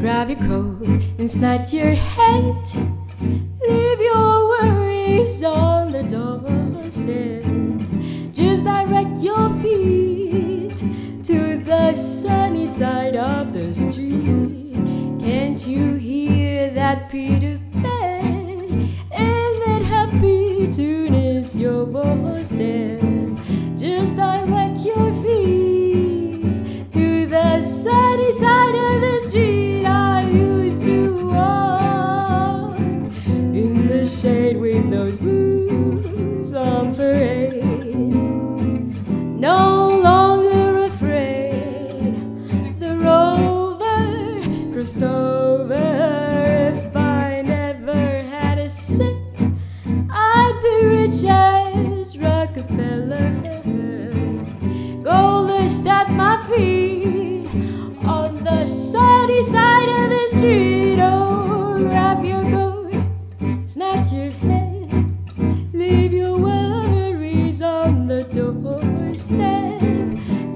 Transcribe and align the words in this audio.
Grab 0.00 0.30
your 0.30 0.38
coat 0.38 0.86
and 1.18 1.30
snatch 1.30 1.72
your 1.72 1.94
hat. 1.94 2.74
Leave 3.20 4.00
your 4.00 4.48
worries 4.48 5.42
on 5.42 5.92
the 5.92 6.02
doorstep. 6.04 7.44
Just 8.32 8.64
direct 8.64 9.18
your 9.18 9.52
feet 9.60 10.76
to 11.24 11.58
the 11.64 11.94
sunny 11.94 12.66
side 12.66 13.16
of 13.16 13.52
the 13.52 13.74
street. 13.74 14.72
Can't 15.20 15.66
you 15.66 15.94
hear 15.94 16.70
that 16.70 17.10
Peter 17.10 17.60
Pan? 17.82 18.88
And 19.10 19.62
that 19.62 19.82
happy 19.82 20.68
tune 20.68 21.07
Just 23.76 24.16
direct 24.16 24.84
your 24.84 25.12
feet 25.22 26.90
to 26.90 27.26
the 27.26 27.62
sunny 27.62 28.32
side 28.32 28.74
of 28.74 29.00
the 29.00 29.20
street. 29.20 29.84
I 29.84 30.28
used 30.28 30.84
to 30.84 31.28
walk 31.28 32.78
in 32.78 33.86
the 33.86 34.04
shade 34.04 34.56
with 34.56 34.90
those 34.90 35.18
blues 35.18 36.52
on 36.52 36.94
parade. 36.94 37.62
No 39.40 40.00
longer 40.02 40.78
afraid. 40.84 42.16
The 42.80 42.96
rover 42.98 44.72
crossed 44.72 45.02
Rockefeller. 52.70 53.62
Gold 55.02 55.48
dust 55.48 55.86
at 55.86 56.10
my 56.10 56.36
feet 56.48 57.46
on 58.04 58.42
the 58.44 58.64
sunny 58.66 59.42
side 59.42 59.88
of 59.88 60.10
the 60.10 60.28
street. 60.28 60.98
Oh, 61.00 61.78
wrap 61.84 62.24
your 62.24 62.42
coat, 62.42 62.94
snatch 63.66 64.12
your 64.12 64.30
head, 64.30 64.90
leave 65.72 66.12
your 66.12 66.38
worries 66.38 67.62
on 67.62 68.06
the 68.06 68.24
doorstep. 68.24 69.80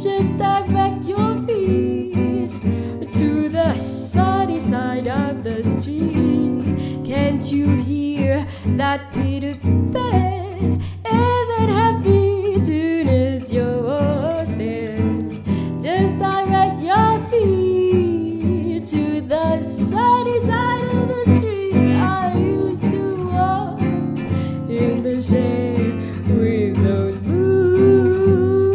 Just 0.00 0.38
direct 0.38 1.04
your 1.04 1.42
feet 1.46 2.50
to 3.12 3.48
the 3.48 3.78
sunny 3.78 4.60
side 4.60 5.08
of 5.08 5.42
the 5.42 5.64
street. 5.64 7.04
Can't 7.04 7.50
you 7.50 7.66
hear 7.76 8.46
that 8.76 9.12
Peter 9.12 9.54
feet 17.30 18.86
to 18.86 19.20
the 19.20 19.62
sunny 19.62 20.40
side 20.40 20.82
of 20.82 21.08
the 21.08 21.24
street. 21.38 21.74
I 21.74 22.34
used 22.36 22.90
to 22.90 23.26
walk 23.26 23.80
in 23.80 25.02
the 25.02 25.20
shade 25.20 26.26
with 26.28 26.82
those 26.82 27.18
blues 27.20 28.74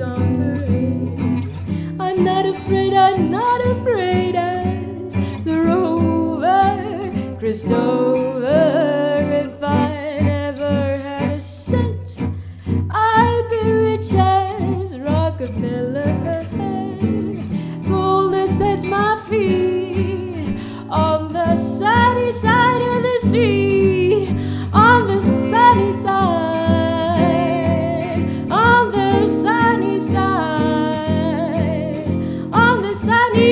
on 0.00 0.36
parade. 0.36 1.48
I'm 2.00 2.24
not 2.24 2.46
afraid, 2.46 2.94
I'm 2.94 3.30
not 3.30 3.60
afraid 3.66 4.36
as 4.36 5.14
the 5.44 5.60
rover 5.60 6.24
over. 7.70 8.93
At 18.60 18.84
my 18.84 19.20
feet 19.28 20.56
on 20.88 21.32
the 21.32 21.56
sunny 21.56 22.30
side 22.30 22.82
of 22.82 23.02
the 23.02 23.18
street. 23.20 24.28
On 24.72 25.06
the 25.06 25.20
sunny 25.20 25.92
side, 25.92 26.14
on 28.50 28.90
the 28.92 29.28
sunny 29.28 29.98
side, 29.98 31.36
on 32.52 32.82
the 32.82 32.94
sunny 32.94 33.43